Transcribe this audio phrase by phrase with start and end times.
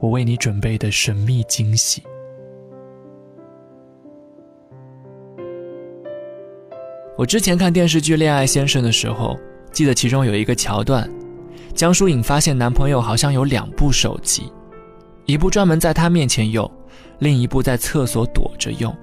[0.00, 2.02] 我为你准备的神秘惊喜。
[7.16, 9.38] 我之前看电视剧《恋爱先生》的时候，
[9.72, 11.10] 记得其中有一个桥段，
[11.74, 14.52] 江疏影发现男朋友好像有两部手机，
[15.24, 16.70] 一部专门在她面前用，
[17.20, 18.94] 另一部在厕所躲着用。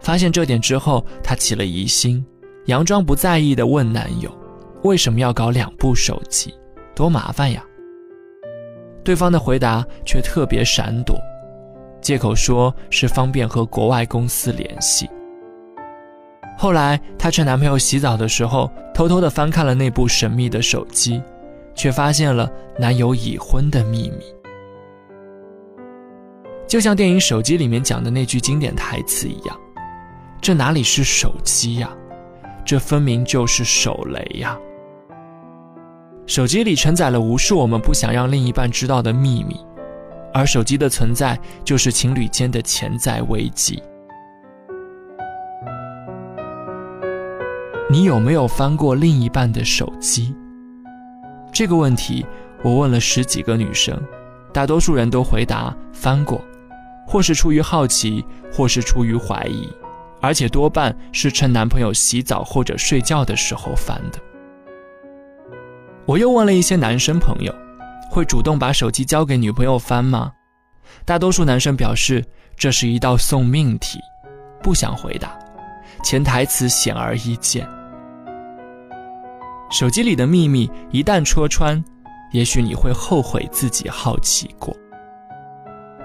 [0.00, 2.24] 发现这点之后，她起了疑心，
[2.66, 4.30] 佯装不在意的问男友
[4.82, 6.54] ：“为什么要搞两部手机？
[6.94, 7.62] 多麻烦呀！”
[9.08, 11.18] 对方的回答却特别闪躲，
[11.98, 15.08] 借口说是方便和国外公司联系。
[16.58, 21.22] 后来，她趁男朋友洗澡的时候，偷偷的翻看了那部神秘的手机，
[21.74, 24.26] 却发现了男友已婚的秘密。
[26.66, 29.58] 就像电影《手机》里面讲的那句经典台词一样
[30.38, 31.90] ：“这哪里是手机呀，
[32.62, 34.54] 这分明就是手雷呀！”
[36.28, 39.58] 手机里承载了无数我们不想让另一半知道的秘密，
[40.34, 43.82] 而手机的存在就是情侣间的潜在危机。
[47.90, 50.36] 你有没有翻过另一半的手机？
[51.50, 52.26] 这个问题
[52.62, 53.98] 我问了十几个女生，
[54.52, 56.44] 大多数人都回答翻过，
[57.06, 59.66] 或是出于好奇，或是出于怀疑，
[60.20, 64.18] 而且多半是趁男朋友洗澡或者睡觉的时候翻的。
[66.08, 67.54] 我又问了一些男生朋友，
[68.10, 70.32] 会主动把手机交给女朋友翻吗？
[71.04, 72.24] 大多数男生表示
[72.56, 73.98] 这是一道送命题，
[74.62, 75.38] 不想回答。
[76.02, 77.68] 潜台词显而易见：
[79.70, 81.84] 手机里的秘密一旦戳穿，
[82.32, 84.74] 也许你会后悔自己好奇过。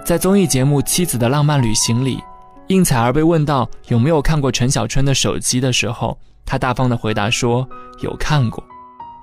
[0.04, 2.22] 在综艺节目《妻子的浪漫旅行》里，
[2.68, 7.66] 应采儿被问到有没有看过陈小春的手机的时候，她大方的回答说
[8.02, 8.62] 有看过。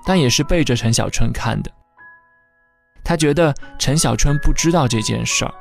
[0.05, 1.71] 但也是背着陈小春看的。
[3.03, 5.53] 他觉得陈小春不知道这件事儿。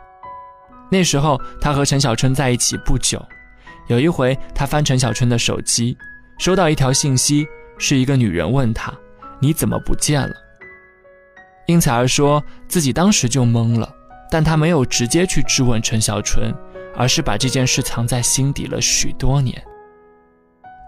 [0.90, 3.24] 那时候他和陈小春在一起不久，
[3.86, 5.96] 有一回他翻陈小春的手机，
[6.38, 7.46] 收到一条信息，
[7.78, 8.92] 是一个女人问他
[9.40, 10.34] ：“你怎么不见了？”
[11.66, 13.88] 应采儿说自己当时就懵了，
[14.30, 16.52] 但他没有直接去质问陈小春，
[16.96, 19.62] 而是把这件事藏在心底了许多年。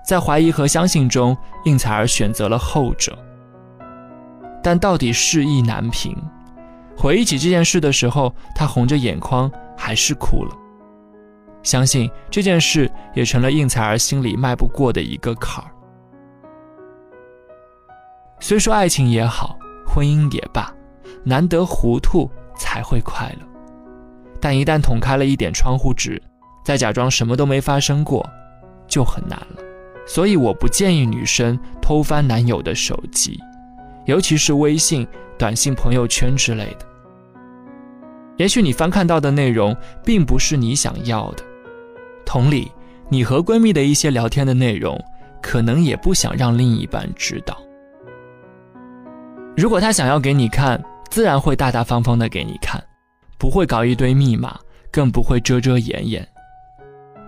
[0.06, 3.16] 在怀疑和相信中，应采儿选择了后者。
[4.62, 6.16] 但到底事意难平，
[6.96, 10.56] 回忆起这件事的时候，他红着眼眶，还是哭了。
[11.62, 15.70] 相信这件事也成了应采儿心里迈不过的一个坎儿。
[18.40, 19.56] 虽说爱情也好，
[19.86, 20.72] 婚姻也罢，
[21.24, 23.46] 难得糊涂才会快乐，
[24.40, 26.20] 但一旦捅开了一点窗户纸，
[26.64, 28.28] 再假装什么都没发生过，
[28.88, 29.62] 就很难了。
[30.04, 33.40] 所以我不建议女生偷翻男友的手机。
[34.04, 35.06] 尤其是微信、
[35.38, 36.86] 短信、朋友圈之类的，
[38.36, 41.44] 也许你翻看到的内容并不是你想要的。
[42.24, 42.70] 同理，
[43.08, 44.98] 你和闺蜜的一些聊天的内容，
[45.40, 47.56] 可能也不想让另一半知道。
[49.56, 52.82] 如果他想要给你看，自然会大大方方的给你看，
[53.38, 54.58] 不会搞一堆密码，
[54.90, 56.26] 更不会遮遮掩掩。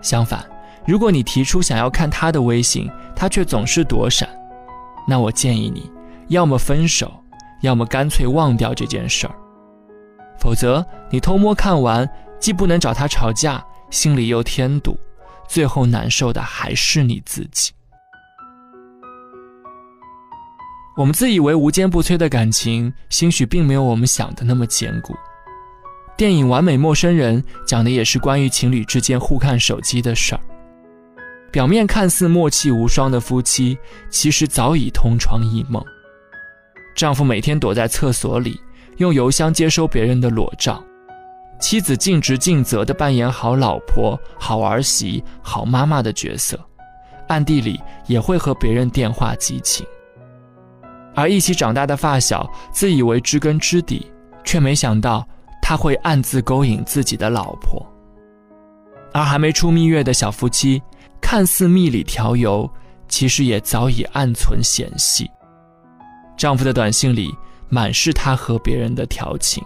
[0.00, 0.44] 相反，
[0.86, 4.28] 如果你提出想要看他的微信，他却总是躲闪，
[5.06, 5.90] 那我建议你。
[6.28, 7.12] 要么分手，
[7.62, 9.34] 要么干脆忘掉这件事儿。
[10.38, 12.08] 否则，你偷摸看完，
[12.38, 14.98] 既不能找他吵架，心里又添堵，
[15.48, 17.72] 最后难受的还是你自己。
[20.96, 25.14] 我们自以为无坚不摧的感情，兴许并没有我们想的那么坚固。
[26.16, 30.40] 电影《完美陌生人》讲的也是关于情侣之间互看手机的事儿。
[31.50, 33.76] 表面看似默契无双的夫妻，
[34.10, 35.84] 其实早已同床异梦。
[37.04, 38.58] 丈夫每天躲在厕所里，
[38.96, 40.82] 用邮箱接收别人的裸照；
[41.60, 46.58] 妻子尽职尽责地扮演好老婆、好儿媳、好妈妈的角色，
[47.28, 49.86] 暗地里也会和别人电话激情。
[51.14, 54.10] 而一起长大的发小，自以为知根知底，
[54.42, 55.28] 却没想到
[55.60, 57.86] 他会暗自勾引自己的老婆。
[59.12, 60.82] 而还没出蜜月的小夫妻，
[61.20, 62.66] 看似蜜里调油，
[63.10, 65.30] 其实也早已暗存嫌隙。
[66.36, 67.34] 丈夫的短信里
[67.68, 69.62] 满是他和别人的调情。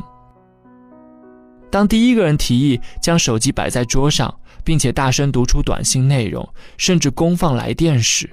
[1.71, 4.35] 当第一个人提议将手机摆在桌上，
[4.65, 8.29] 并且大声读出短信内容，甚至公放来电时，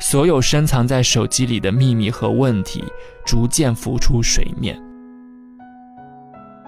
[0.00, 2.82] 所有深藏在手机里的秘密和问题
[3.24, 4.80] 逐渐浮出水面。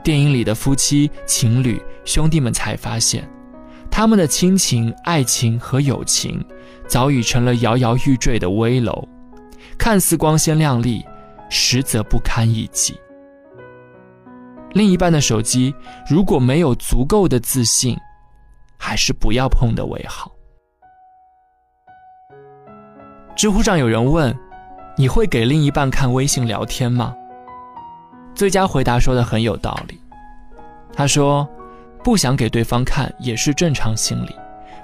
[0.04, 3.26] 电影里的夫妻、情侣、兄弟们才发现，
[3.90, 6.44] 他们的亲情、爱情和友情
[6.86, 9.08] 早已成了摇摇欲坠的危楼，
[9.82, 11.04] 看似光鲜亮丽，
[11.50, 12.96] 实则不堪一击。
[14.74, 15.74] 另一半的手机
[16.08, 17.98] 如果没有足够的自信，
[18.78, 20.30] 还是不要碰的为好。
[23.34, 24.32] 知乎上有人问
[24.96, 27.12] ：“你会给另一半看微信聊天吗？”
[28.36, 30.00] 最佳回答说的很有道理。
[30.92, 31.44] 他说
[32.04, 34.36] ：“不想给对方看也是正常心理，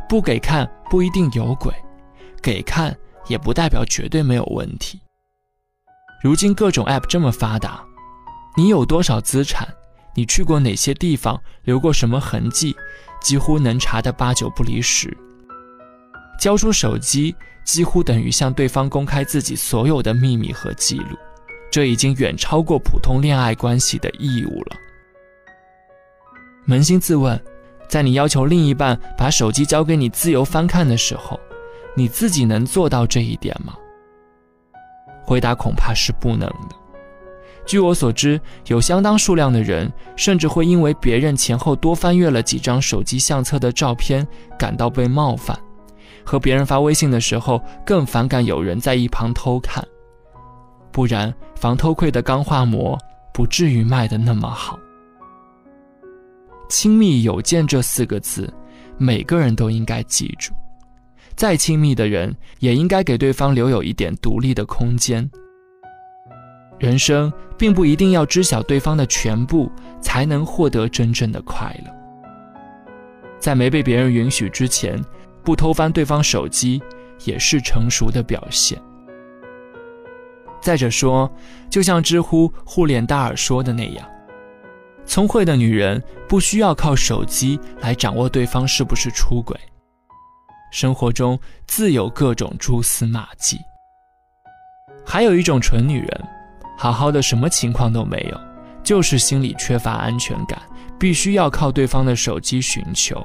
[0.08, 1.72] 不给看不一定有鬼，
[2.42, 2.92] 给看
[3.28, 5.00] 也不代表绝对没有问题。
[6.22, 7.84] 如今各种 app 这么发达，
[8.56, 9.68] 你有多少资产？
[10.14, 11.40] 你去过哪些地方？
[11.62, 12.74] 留过什么痕迹？
[13.20, 15.16] 几乎能查得八九不离十。
[16.40, 21.16] 交出手机，几乎等于向对方公开自己所有的秘密和记录。”
[21.70, 24.76] 这已经远超过普通恋爱关系的义务了。
[26.66, 27.38] 扪心自问，
[27.88, 31.38] 在你要求另一半把手机交给你自由翻看的时候，
[31.98, 33.74] 你自己能做到这一点吗？
[35.24, 36.76] 回答恐怕是不能的。
[37.66, 44.24] 据我所知，有相当数量的人甚至会因为别人前后多翻阅了几张手机相册的照片
[44.56, 45.58] 感到被冒犯，
[46.24, 49.84] 和别人发微信的时候更反感有人在一旁偷看。
[50.92, 52.96] 不然，防偷窥的钢化膜
[53.34, 54.78] 不至于卖的那么好。
[56.68, 58.48] 亲密有间这四个字，
[58.96, 60.54] 每个人都应该记住。
[61.38, 65.30] 再亲密的人，也应该给对方留有一点独立的空间。
[66.80, 69.70] 人生并不一定要知晓对方的全部，
[70.00, 71.92] 才能获得真正的快乐。
[73.38, 75.00] 在没被别人允许之前，
[75.44, 76.82] 不偷翻对方手机，
[77.24, 78.76] 也是成熟的表现。
[80.60, 81.30] 再者说，
[81.70, 84.04] 就像知乎互脸大耳说的那样，
[85.06, 89.56] 聪慧的女人不需要靠手机来掌握对方是不是出轨，
[90.70, 93.58] 生活中自有各种蛛丝马迹。
[95.04, 96.24] 还有一种蠢女人，
[96.76, 98.40] 好好的什么情况都没有，
[98.82, 100.60] 就是心里缺乏安全感，
[100.98, 103.24] 必须要靠对方的手机寻求。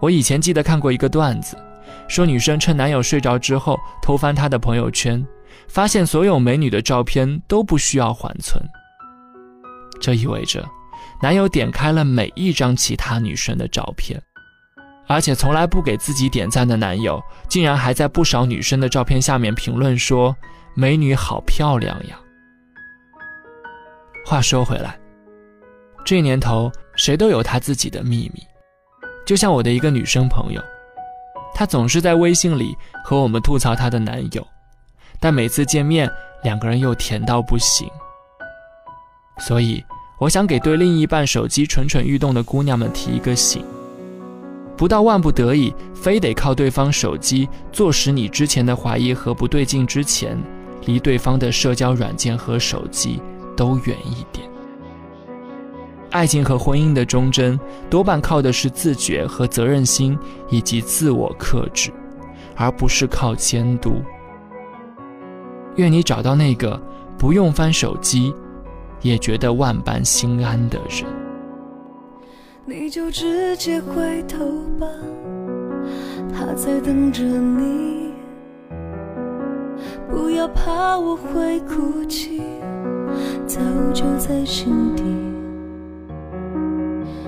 [0.00, 1.56] 我以前记得看过一个段子，
[2.08, 5.24] 说女生趁男友睡着之后偷翻他的朋友圈。
[5.68, 8.62] 发现所有美女的照片都不需要缓存，
[10.00, 10.66] 这意味着
[11.22, 14.20] 男友点开了每一张其他女生的照片，
[15.06, 20.34] 而且从来不给自己点赞的男友，竟然还在不少女生的照片下面评论说
[20.74, 22.18] ：“美女好漂亮呀。”
[24.24, 24.98] 话说回来，
[26.04, 28.40] 这年头谁都有他自己的秘密，
[29.26, 30.62] 就像我的一个女生朋友，
[31.52, 34.46] 她总是在微信里和我们吐槽她的男友。
[35.20, 36.10] 但每次见面，
[36.42, 37.88] 两个人又甜到不行。
[39.38, 39.84] 所以，
[40.18, 43.64] 我想给对另一半手机蠢蠢欲动的姑娘们提一个醒：
[44.82, 50.36] 不到万不得已，非得靠对方手机坐实你之前的怀疑和不对劲之前，
[50.86, 53.22] 离对方的社交软件和手机
[53.56, 54.44] 都远一点。
[56.10, 57.56] 爱情和婚姻的忠贞，
[57.88, 60.18] 多半靠的是自觉和责任心，
[60.50, 61.92] 以及自我克制，
[62.56, 64.02] 而不是靠监督。
[65.76, 66.82] 愿你找到那个
[67.16, 68.34] 不用翻手机，
[69.00, 71.21] 也觉得万般心安的人。
[72.64, 74.38] 你就直接回头
[74.78, 74.86] 吧，
[76.32, 78.12] 他在等着你。
[80.08, 82.40] 不要怕我会哭泣，
[83.46, 83.60] 早
[83.92, 85.02] 就在心底。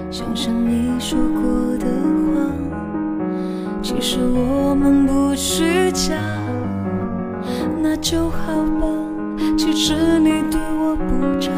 [0.09, 1.87] 想想你说过的
[2.31, 2.53] 话，
[3.83, 6.15] 其实我们不虚假。
[7.83, 8.87] 那就好吧，
[9.59, 11.51] 其实你对我不差，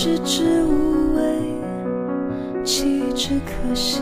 [0.00, 4.00] 食之无味，弃之可惜。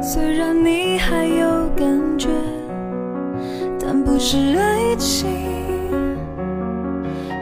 [0.00, 2.28] 虽然你还有感觉，
[3.76, 5.28] 但不是爱情。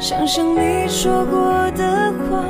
[0.01, 2.43] 想想你说过的话。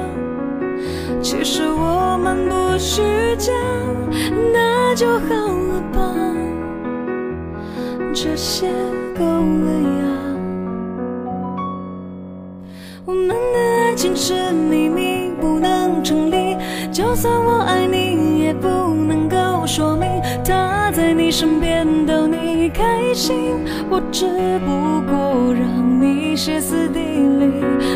[1.21, 3.03] 其实我们不虚
[3.37, 3.53] 假，
[4.53, 6.15] 那就好了吧，
[8.15, 8.69] 这些
[9.19, 9.94] 够了
[17.15, 22.69] 就算我爱你，也不能够说明他在你身边逗你。
[22.71, 23.55] 开心，
[23.89, 24.27] 我只
[24.67, 27.47] 不过让你歇斯底里，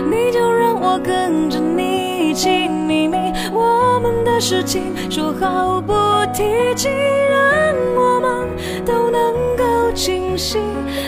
[0.09, 3.17] 你就让我跟着你一起秘密，
[3.53, 5.93] 我们的事情说好不
[6.33, 8.49] 提起，让我们
[8.87, 10.61] 都能够清晰，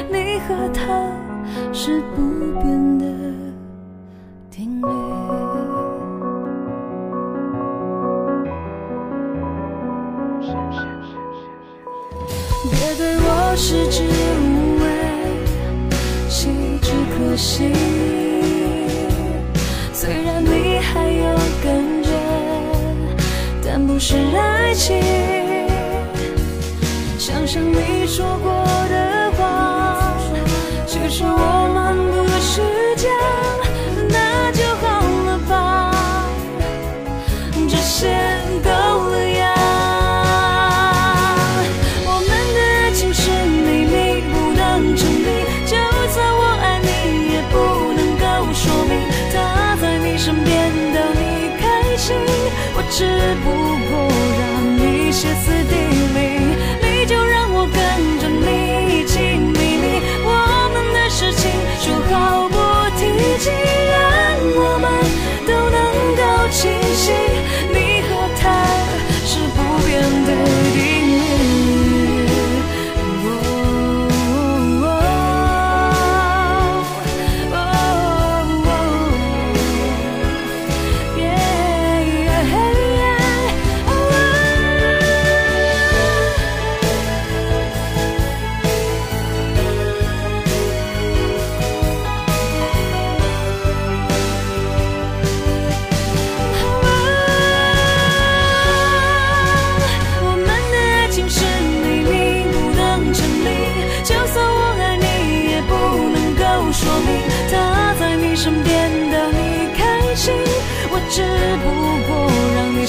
[0.08, 0.82] 你和他
[1.72, 2.22] 是不
[2.60, 3.06] 变的
[17.40, 17.72] 心。
[19.94, 22.10] 虽然你还有感觉，
[23.64, 25.00] 但不是爱情。
[27.18, 28.52] 想想你说过
[53.00, 53.69] 是不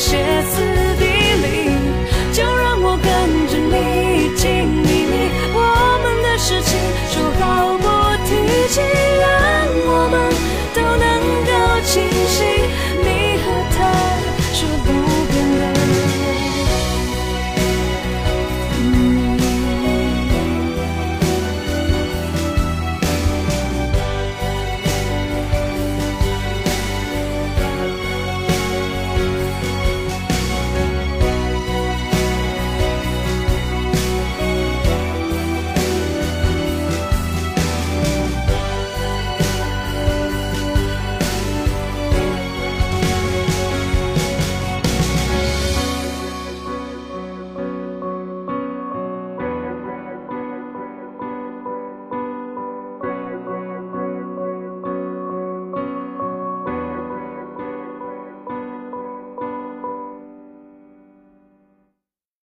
[0.02, 0.18] 写
[0.50, 0.91] 词。